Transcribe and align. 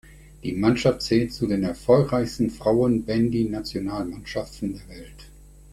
Die 0.43 0.53
Mannschaft 0.53 1.03
zählt 1.03 1.31
zu 1.31 1.45
den 1.45 1.61
erfolgreichsten 1.63 2.49
Frauen-Bandynationalmannschaften 2.49 4.73
der 4.73 4.89
Welt. 4.89 5.29